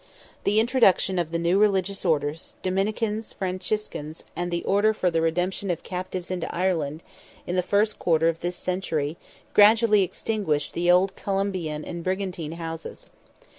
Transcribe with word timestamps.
The 0.45 0.59
introduction 0.59 1.19
of 1.19 1.31
the 1.31 1.37
new 1.37 1.59
religious 1.59 2.03
orders—Dominicans, 2.05 3.33
Franciscans, 3.33 4.23
and 4.35 4.49
the 4.49 4.63
order 4.63 4.95
for 4.95 5.11
the 5.11 5.21
redemption 5.21 5.69
of 5.69 5.83
Captives 5.83 6.31
into 6.31 6.51
Ireland, 6.51 7.03
in 7.45 7.55
the 7.55 7.61
first 7.61 7.99
quarter 7.99 8.27
of 8.27 8.39
this 8.39 8.55
century 8.55 9.17
gradually 9.53 10.01
extinguished 10.01 10.73
the 10.73 10.89
old 10.89 11.15
Columban 11.15 11.85
and 11.85 12.03
Brigintine 12.03 12.53
houses. 12.53 13.11